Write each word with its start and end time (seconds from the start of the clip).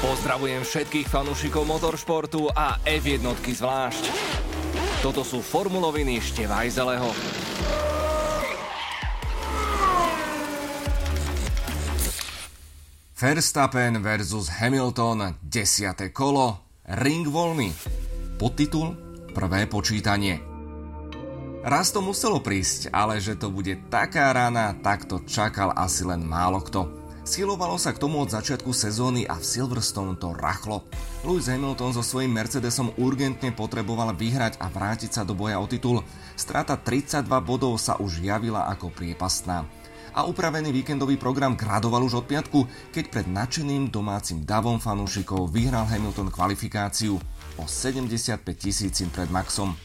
Pozdravujem 0.00 0.64
všetkých 0.64 1.12
fanúšikov 1.12 1.68
motoršportu 1.68 2.48
a 2.56 2.80
F1 2.88 3.20
zvlášť. 3.36 4.04
Toto 5.04 5.20
sú 5.20 5.44
formuloviny 5.44 6.16
Števajzeleho. 6.24 7.08
Verstappen 13.20 14.00
versus 14.00 14.48
Hamilton, 14.48 15.36
10. 15.44 16.08
kolo, 16.16 16.80
ring 17.04 17.28
voľný. 17.28 17.68
Podtitul 18.40 18.96
Prvé 19.36 19.68
počítanie. 19.68 20.40
Raz 21.60 21.92
to 21.92 22.00
muselo 22.00 22.40
prísť, 22.40 22.88
ale 22.88 23.20
že 23.20 23.36
to 23.36 23.52
bude 23.52 23.92
taká 23.92 24.32
rána, 24.32 24.72
tak 24.80 25.04
to 25.04 25.20
čakal 25.28 25.76
asi 25.76 26.08
len 26.08 26.24
málo 26.24 26.64
kto. 26.64 26.99
Silovalo 27.20 27.76
sa 27.76 27.92
k 27.92 28.00
tomu 28.00 28.24
od 28.24 28.32
začiatku 28.32 28.72
sezóny 28.72 29.28
a 29.28 29.36
v 29.36 29.44
Silverstone 29.44 30.16
to 30.16 30.32
rachlo. 30.32 30.88
Lewis 31.20 31.52
Hamilton 31.52 31.92
so 31.92 32.00
svojím 32.00 32.32
Mercedesom 32.32 32.96
urgentne 32.96 33.52
potreboval 33.52 34.16
vyhrať 34.16 34.56
a 34.56 34.72
vrátiť 34.72 35.20
sa 35.20 35.22
do 35.28 35.36
boja 35.36 35.60
o 35.60 35.68
titul. 35.68 36.00
Strata 36.32 36.80
32 36.80 37.28
bodov 37.44 37.76
sa 37.76 38.00
už 38.00 38.24
javila 38.24 38.72
ako 38.72 38.88
priepastná. 38.88 39.68
A 40.16 40.26
upravený 40.26 40.72
víkendový 40.72 41.20
program 41.20 41.54
gradoval 41.54 42.02
už 42.08 42.24
od 42.24 42.26
piatku, 42.26 42.64
keď 42.90 43.04
pred 43.12 43.26
nadšeným 43.28 43.92
domácim 43.92 44.42
davom 44.42 44.80
fanúšikov 44.80 45.52
vyhral 45.52 45.86
Hamilton 45.86 46.32
kvalifikáciu 46.32 47.20
o 47.60 47.64
75 47.68 48.42
tisícin 48.56 49.12
pred 49.12 49.28
Maxom. 49.28 49.76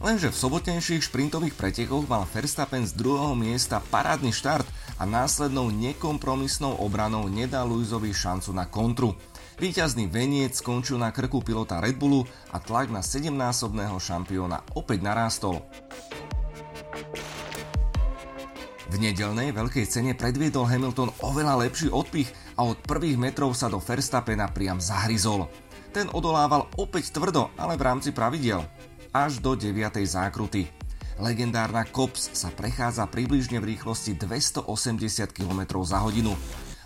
Lenže 0.00 0.32
v 0.32 0.40
sobotnejších 0.40 1.12
šprintových 1.12 1.52
pretekoch 1.52 2.08
mal 2.08 2.24
Verstappen 2.24 2.88
z 2.88 2.96
druhého 2.96 3.36
miesta 3.36 3.84
parádny 3.92 4.32
štart 4.32 4.64
a 5.00 5.08
následnou 5.08 5.72
nekompromisnou 5.72 6.76
obranou 6.76 7.24
nedal 7.32 7.64
Luizovi 7.64 8.12
šancu 8.12 8.52
na 8.52 8.68
kontru. 8.68 9.16
Výťazný 9.56 10.12
veniec 10.12 10.60
skončil 10.60 11.00
na 11.00 11.08
krku 11.08 11.40
pilota 11.40 11.80
Red 11.80 11.96
Bullu 11.96 12.28
a 12.52 12.60
tlak 12.60 12.92
na 12.92 13.00
7-násobného 13.00 13.96
šampióna 13.96 14.60
opäť 14.76 15.00
narástol. 15.00 15.64
V 18.90 18.96
nedelnej 18.98 19.56
veľkej 19.56 19.86
cene 19.88 20.12
predviedol 20.12 20.68
Hamilton 20.68 21.14
oveľa 21.24 21.64
lepší 21.64 21.88
odpich 21.88 22.28
a 22.58 22.68
od 22.68 22.76
prvých 22.84 23.16
metrov 23.16 23.56
sa 23.56 23.72
do 23.72 23.78
Verstappena 23.80 24.50
priam 24.52 24.82
zahryzol. 24.82 25.48
Ten 25.94 26.10
odolával 26.12 26.68
opäť 26.76 27.14
tvrdo, 27.14 27.54
ale 27.56 27.78
v 27.78 27.86
rámci 27.86 28.10
pravidel 28.10 28.66
až 29.10 29.42
do 29.42 29.54
9. 29.58 29.74
zákruty. 30.06 30.79
Legendárna 31.20 31.84
Kops 31.84 32.32
sa 32.32 32.48
prechádza 32.48 33.04
približne 33.04 33.60
v 33.60 33.76
rýchlosti 33.76 34.16
280 34.16 34.64
km 35.36 35.84
za 35.84 36.00
hodinu. 36.00 36.32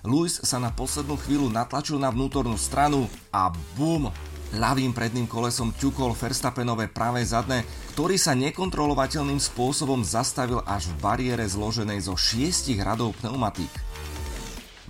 Lewis 0.02 0.42
sa 0.42 0.58
na 0.58 0.74
poslednú 0.74 1.14
chvíľu 1.16 1.48
natlačil 1.48 2.02
na 2.02 2.10
vnútornú 2.10 2.58
stranu 2.58 3.06
a 3.30 3.54
bum! 3.78 4.10
Ľavým 4.54 4.94
predným 4.94 5.26
kolesom 5.30 5.74
ťukol 5.74 6.14
Verstappenové 6.14 6.86
pravé 6.90 7.22
zadné, 7.26 7.66
ktorý 7.94 8.18
sa 8.18 8.34
nekontrolovateľným 8.38 9.38
spôsobom 9.38 10.02
zastavil 10.02 10.62
až 10.66 10.90
v 10.90 10.98
bariére 10.98 11.46
zloženej 11.46 12.06
zo 12.06 12.14
šiestich 12.14 12.78
radov 12.82 13.14
pneumatík. 13.22 13.70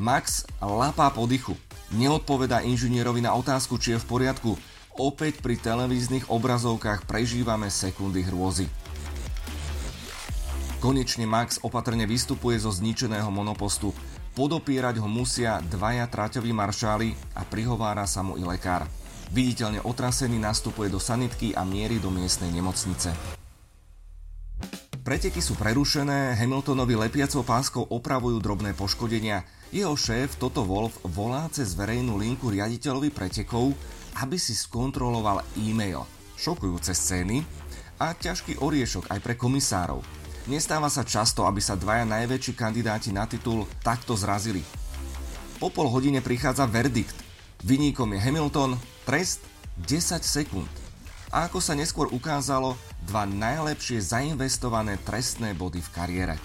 Max 0.01 0.45
lapá 0.61 1.09
po 1.13 1.25
dychu. 1.29 1.57
Neodpovedá 1.93 2.65
inžinierovi 2.65 3.25
na 3.25 3.37
otázku, 3.37 3.77
či 3.77 3.97
je 3.97 4.03
v 4.03 4.09
poriadku, 4.09 4.53
Opäť 4.95 5.43
pri 5.43 5.59
televíznych 5.59 6.31
obrazovkách 6.31 7.11
prežívame 7.11 7.67
sekundy 7.67 8.23
hrôzy. 8.23 8.71
Konečne 10.85 11.25
Max 11.25 11.65
opatrne 11.65 12.05
vystupuje 12.05 12.61
zo 12.61 12.69
zničeného 12.69 13.33
monopostu. 13.33 13.97
Podopierať 14.37 15.01
ho 15.01 15.09
musia 15.09 15.65
dvaja 15.65 16.05
traťoví 16.13 16.53
maršáli 16.53 17.17
a 17.41 17.49
prihovára 17.49 18.05
sa 18.05 18.21
mu 18.21 18.37
i 18.37 18.45
lekár. 18.45 18.85
Viditeľne 19.33 19.81
otrasený 19.81 20.37
nastupuje 20.37 20.93
do 20.93 21.01
sanitky 21.01 21.57
a 21.57 21.65
mierí 21.65 21.97
do 21.97 22.13
miestnej 22.13 22.53
nemocnice. 22.53 23.17
Preteky 25.01 25.41
sú 25.41 25.57
prerušené, 25.57 26.37
Hamiltonovi 26.37 27.01
lepiacou 27.01 27.49
páskou 27.49 27.89
opravujú 27.89 28.45
drobné 28.45 28.77
poškodenia. 28.77 29.41
Jeho 29.73 29.97
šéf 29.97 30.37
Toto 30.37 30.69
Wolf 30.69 31.01
volá 31.09 31.49
cez 31.49 31.73
verejnú 31.73 32.21
linku 32.21 32.53
riaditeľovi 32.53 33.09
pretekov, 33.09 33.73
aby 34.21 34.37
si 34.37 34.53
skontroloval 34.53 35.49
e-mail. 35.65 36.05
Šokujúce 36.37 36.93
scény 36.93 37.41
a 38.05 38.13
ťažký 38.13 38.61
oriešok 38.61 39.09
aj 39.09 39.19
pre 39.25 39.33
komisárov. 39.41 40.24
Nestáva 40.45 40.93
sa 40.93 41.09
často, 41.09 41.49
aby 41.49 41.57
sa 41.65 41.73
dvaja 41.73 42.05
najväčší 42.05 42.53
kandidáti 42.53 43.17
na 43.17 43.25
titul 43.25 43.65
takto 43.81 44.13
zrazili. 44.13 44.61
Po 45.57 45.73
pol 45.73 45.89
hodine 45.89 46.21
prichádza 46.21 46.69
verdikt. 46.69 47.17
Vyníkom 47.65 48.13
je 48.13 48.21
Hamilton, 48.21 48.77
trest 49.09 49.41
10 49.89 50.21
sekúnd. 50.21 50.69
A 51.33 51.49
ako 51.49 51.65
sa 51.65 51.73
neskôr 51.73 52.13
ukázalo, 52.13 52.77
dva 53.09 53.25
najlepšie 53.25 54.05
zainvestované 54.05 55.01
trestné 55.01 55.57
body 55.57 55.81
v 55.81 55.93
kariére. 55.97 56.37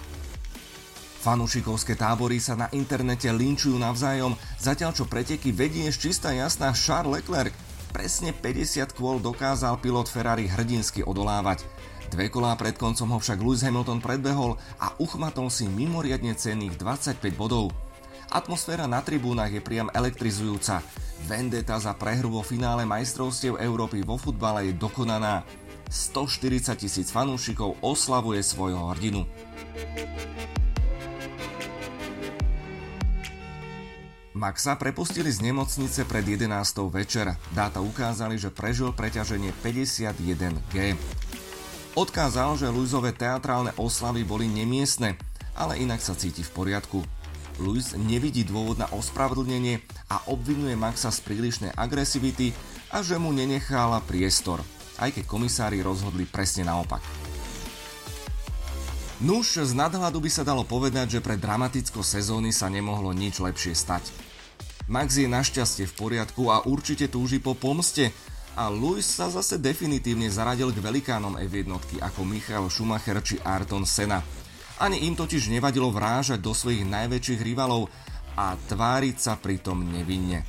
Fanúšikovské 1.20 2.00
tábory 2.00 2.40
sa 2.40 2.56
na 2.56 2.72
internete 2.72 3.28
linčujú 3.28 3.76
navzájom, 3.76 4.32
zatiaľ 4.56 4.96
čo 4.96 5.04
preteky 5.04 5.52
vedie 5.52 5.84
čistá 5.92 6.32
jasná 6.32 6.72
Charles 6.72 7.20
Leclerc. 7.20 7.52
Presne 7.92 8.32
50 8.32 8.96
kôl 8.96 9.20
dokázal 9.20 9.76
pilot 9.84 10.08
Ferrari 10.08 10.48
hrdinsky 10.48 11.04
odolávať. 11.04 11.68
Dve 12.10 12.26
kolá 12.26 12.58
pred 12.58 12.74
koncom 12.74 13.14
ho 13.14 13.18
však 13.22 13.38
Lewis 13.38 13.62
Hamilton 13.62 14.02
predbehol 14.02 14.58
a 14.82 14.90
uchmatol 14.98 15.46
si 15.46 15.70
mimoriadne 15.70 16.34
cenných 16.34 16.74
25 16.74 17.22
bodov. 17.38 17.70
Atmosféra 18.34 18.90
na 18.90 18.98
tribúnach 18.98 19.50
je 19.50 19.62
priam 19.62 19.86
elektrizujúca. 19.94 20.82
Vendeta 21.30 21.78
za 21.78 21.94
prehru 21.94 22.34
vo 22.34 22.42
finále 22.42 22.82
majstrovstiev 22.82 23.62
Európy 23.62 24.02
vo 24.02 24.18
futbale 24.18 24.70
je 24.70 24.72
dokonaná. 24.74 25.46
140 25.86 26.82
tisíc 26.82 27.14
fanúšikov 27.14 27.78
oslavuje 27.78 28.42
svojho 28.42 28.90
hrdinu. 28.94 29.26
Maxa 34.34 34.78
prepustili 34.78 35.30
z 35.30 35.46
nemocnice 35.46 36.06
pred 36.06 36.26
11. 36.26 36.50
večer. 36.90 37.34
Dáta 37.54 37.82
ukázali, 37.82 38.38
že 38.38 38.50
prežil 38.50 38.94
preťaženie 38.94 39.54
51G. 39.62 40.94
Odkázal, 41.98 42.54
že 42.54 42.70
Luizové 42.70 43.10
teatrálne 43.10 43.74
oslavy 43.74 44.22
boli 44.22 44.46
nemiestne, 44.46 45.18
ale 45.58 45.82
inak 45.82 45.98
sa 45.98 46.14
cíti 46.14 46.46
v 46.46 46.54
poriadku. 46.54 47.02
Luis 47.58 47.98
nevidí 47.98 48.46
dôvod 48.46 48.78
na 48.78 48.86
ospravedlnenie 48.94 49.82
a 50.06 50.22
obvinuje 50.30 50.78
Maxa 50.78 51.10
z 51.10 51.20
prílišnej 51.26 51.72
agresivity 51.74 52.54
a 52.94 53.02
že 53.02 53.18
mu 53.18 53.34
nenechala 53.34 53.98
priestor, 54.06 54.62
aj 55.02 55.18
keď 55.18 55.24
komisári 55.26 55.82
rozhodli 55.82 56.24
presne 56.30 56.64
naopak. 56.64 57.02
Nuž, 59.20 59.60
z 59.60 59.76
nadhľadu 59.76 60.22
by 60.24 60.30
sa 60.32 60.46
dalo 60.46 60.64
povedať, 60.64 61.18
že 61.18 61.20
pre 61.20 61.36
dramaticko 61.36 62.00
sezóny 62.00 62.56
sa 62.56 62.72
nemohlo 62.72 63.12
nič 63.12 63.42
lepšie 63.42 63.76
stať. 63.76 64.08
Max 64.88 65.20
je 65.20 65.28
našťastie 65.28 65.84
v 65.90 65.94
poriadku 65.98 66.48
a 66.48 66.64
určite 66.64 67.12
túži 67.12 67.42
po 67.42 67.52
pomste 67.52 68.14
a 68.58 68.70
Lewis 68.70 69.06
sa 69.06 69.30
zase 69.30 69.58
definitívne 69.58 70.26
zaradil 70.26 70.74
k 70.74 70.82
velikánom 70.82 71.38
F1 71.38 71.70
ako 72.02 72.20
Michael 72.26 72.66
Schumacher 72.70 73.18
či 73.22 73.38
Ayrton 73.42 73.86
Senna. 73.86 74.22
Ani 74.80 75.04
im 75.04 75.14
totiž 75.14 75.52
nevadilo 75.52 75.92
vrážať 75.92 76.40
do 76.40 76.56
svojich 76.56 76.88
najväčších 76.88 77.40
rivalov 77.44 77.92
a 78.34 78.56
tváriť 78.56 79.16
sa 79.20 79.36
pritom 79.36 79.84
nevinne. 79.92 80.42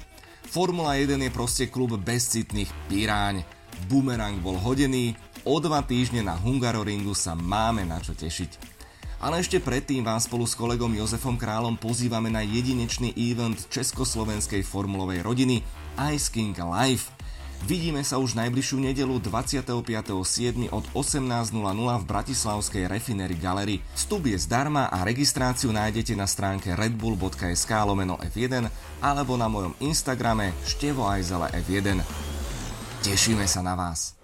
Formula 0.48 0.96
1 1.00 1.20
je 1.20 1.32
proste 1.32 1.66
klub 1.68 1.96
bezcitných 2.00 2.72
piráň. 2.88 3.44
Boomerang 3.88 4.40
bol 4.40 4.60
hodený, 4.60 5.16
o 5.48 5.58
dva 5.58 5.82
týždne 5.82 6.22
na 6.22 6.38
Hungaroringu 6.38 7.16
sa 7.16 7.34
máme 7.34 7.88
na 7.88 7.98
čo 8.00 8.14
tešiť. 8.14 8.82
Ale 9.22 9.38
ešte 9.38 9.62
predtým 9.62 10.02
vás 10.02 10.26
spolu 10.26 10.50
s 10.50 10.58
kolegom 10.58 10.98
Jozefom 10.98 11.38
Králom 11.38 11.78
pozývame 11.78 12.34
na 12.34 12.42
jedinečný 12.42 13.14
event 13.14 13.70
československej 13.70 14.66
formulovej 14.66 15.22
rodiny 15.22 15.62
Ice 16.10 16.34
King 16.34 16.58
Live. 16.58 17.06
Vidíme 17.62 18.02
sa 18.02 18.18
už 18.18 18.34
najbližšiu 18.34 18.82
nedelu 18.82 19.22
25.7. 19.22 20.74
od 20.74 20.86
18.00 20.98 21.54
v 22.02 22.06
Bratislavskej 22.10 22.84
Refinery 22.90 23.38
Gallery. 23.38 23.78
Vstup 23.94 24.26
je 24.26 24.38
zdarma 24.42 24.90
a 24.90 25.06
registráciu 25.06 25.70
nájdete 25.70 26.18
na 26.18 26.26
stránke 26.26 26.74
redbull.sk 26.74 27.72
lomeno 27.86 28.18
F1 28.18 28.66
alebo 29.06 29.38
na 29.38 29.46
mojom 29.46 29.78
Instagrame 29.78 30.58
Števo 30.66 31.06
F1. 31.10 32.02
Tešíme 33.06 33.46
sa 33.46 33.62
na 33.62 33.78
vás. 33.78 34.21